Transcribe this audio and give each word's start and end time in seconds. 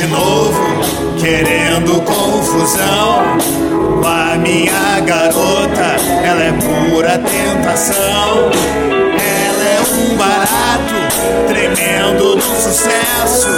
de 0.00 0.06
novo, 0.06 0.58
querendo 1.18 2.00
confusão. 2.00 3.36
A 4.02 4.36
minha 4.38 4.98
garota, 5.00 5.96
ela 6.24 6.42
é 6.42 6.52
pura 6.52 7.18
tentação. 7.18 8.50
Ela 9.20 9.64
é 9.68 9.80
um 9.92 10.16
barato, 10.16 10.94
tremendo 11.48 12.36
no 12.36 12.42
sucesso. 12.42 13.50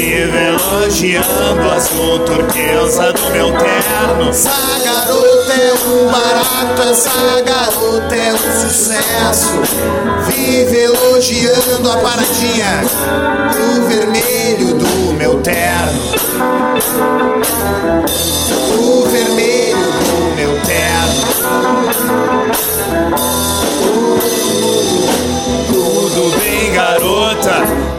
Vive 0.00 0.46
elogiando 0.46 1.60
a 1.70 1.74
azul 1.74 2.20
turquesa 2.20 3.12
do 3.12 3.30
meu 3.32 3.52
terno. 3.52 4.30
Essa 4.30 4.50
garota 4.82 5.52
é 5.52 5.74
um 5.74 6.10
barato, 6.10 6.82
essa 6.90 7.42
garota 7.42 8.14
é 8.16 8.32
um 8.32 8.38
sucesso. 8.38 9.60
Vive 10.26 10.84
elogiando 10.84 11.90
a 11.90 11.98
paradinha 11.98 12.82
O 13.52 13.88
vermelho 13.88 14.74
do 14.78 15.12
meu 15.18 15.38
terno. 15.42 16.00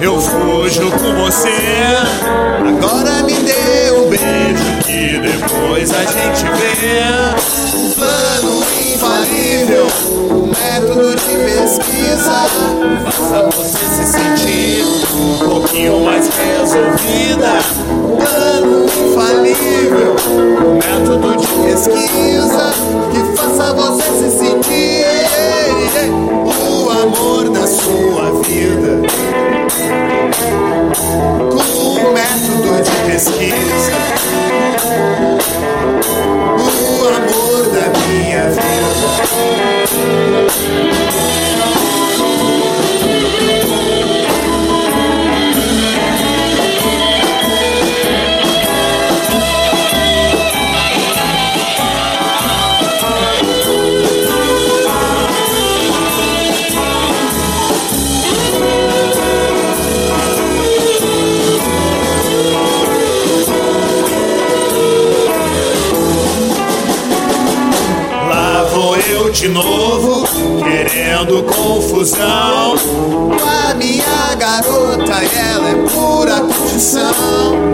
Eu 0.02 0.19
fujo 0.19 0.91
com 0.91 1.16
você. 1.16 1.49
Agora 2.67 3.23
me 3.23 3.33
dê 3.33 3.91
um 3.91 4.09
beijo 4.09 4.77
que 4.83 5.19
depois 5.19 5.91
a 5.91 6.03
gente 6.05 6.44
vê. 6.57 7.77
Um 7.77 7.91
plano 7.91 8.63
infalível, 8.79 9.88
um 10.09 10.47
método 10.47 11.16
de 11.16 11.38
pesquisa. 11.38 12.47
Faça 13.05 13.49
você 13.55 13.77
se 13.77 14.05
sentir 14.11 14.83
método 33.30 34.20
de 69.41 69.47
novo, 69.47 70.24
querendo 70.63 71.41
confusão. 71.46 72.75
Com 72.78 73.69
a 73.69 73.74
minha 73.74 74.35
garota, 74.38 75.13
ela 75.35 75.69
é 75.72 75.90
pura 75.90 76.41
curtição. 76.41 77.74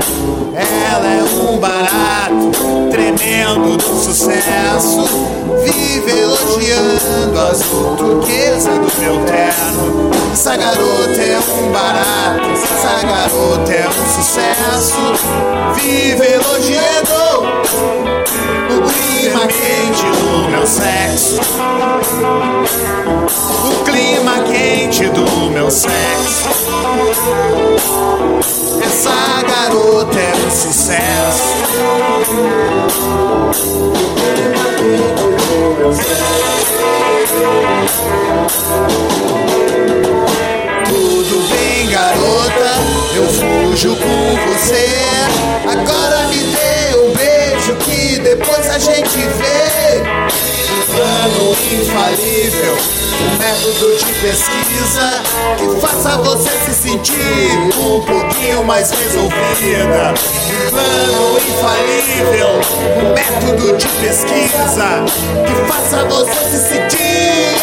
Ela 0.56 1.07
é 1.07 1.23
um 1.23 1.57
barato, 1.57 2.51
tremendo 2.89 3.75
do 3.75 4.01
sucesso. 4.01 5.03
Vive 5.66 6.17
elogiando 6.17 7.38
a 7.38 7.47
azul 7.50 7.97
turquesa 7.97 8.72
do 8.72 9.01
meu 9.01 9.25
terno. 9.25 10.09
Essa 10.31 10.56
garota 10.56 11.22
é 11.22 11.38
um 11.38 11.72
barato, 11.73 12.50
essa 12.50 13.06
garota 13.06 13.73
é 13.73 13.89
um 13.89 14.16
sucesso. 14.16 14.95
Vive 15.75 16.27
elogiando 16.31 18.06
clima 19.27 19.47
quente 19.47 20.05
do 20.21 20.49
meu 20.49 20.65
sexo. 20.65 21.41
O 23.65 23.83
clima 23.83 24.39
quente 24.43 25.05
do 25.09 25.49
meu 25.51 25.69
sexo. 25.69 26.49
essa 28.81 29.43
garota 29.43 30.17
é 30.17 30.33
um 30.33 30.51
Sucesso. 30.51 31.57
Tudo 40.85 41.49
bem, 41.49 41.89
garota, 41.89 42.71
eu 43.13 43.27
fujo 43.27 43.95
com 43.97 44.53
você. 44.53 44.88
Agora 45.69 46.27
me 46.29 46.38
dê 46.38 46.76
beijo 47.67 47.75
que 47.75 48.19
depois 48.19 48.69
a 48.69 48.79
gente 48.79 49.17
vê. 49.17 50.38
Plano 50.85 51.51
infalível, 51.51 52.78
um 53.22 53.38
método 53.38 53.97
de 53.97 54.05
pesquisa 54.19 55.22
que 55.57 55.81
faça 55.81 56.17
você 56.17 56.50
se 56.66 56.73
sentir 56.73 57.16
um 57.77 58.01
pouquinho 58.01 58.63
mais 58.63 58.89
resolvida. 58.91 60.13
Plano 60.69 61.38
infalível, 61.38 62.50
um 63.03 63.13
método 63.13 63.77
de 63.77 63.88
pesquisa 63.88 65.03
que 65.45 65.72
faça 65.72 66.06
você 66.06 66.50
se 66.50 66.69
sentir 66.69 67.56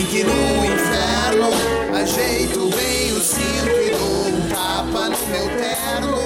drink 0.00 0.24
no 0.24 0.64
inferno. 0.64 1.50
Ajeito 1.94 2.70
bem 2.76 3.12
o 3.12 3.20
cinto 3.20 3.70
e 3.70 3.90
dou 3.90 4.28
um 4.28 4.48
tapa 4.48 5.08
no 5.10 5.26
meu 5.26 5.46
terno. 5.58 6.16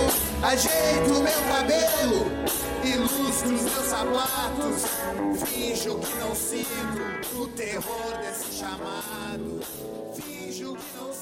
Ajeito 0.43 1.23
meu 1.23 1.43
cabelo, 1.49 2.31
ilustro 2.85 3.55
os 3.55 3.63
meus 3.63 3.87
sapatos. 3.87 4.85
Finjo 5.47 5.99
que 5.99 6.15
não 6.19 6.35
sinto 6.35 7.41
o 7.41 7.47
terror 7.49 8.19
desse 8.21 8.59
chamado. 8.59 9.61
Finjo 10.15 10.75
que 10.75 10.99
não 10.99 11.14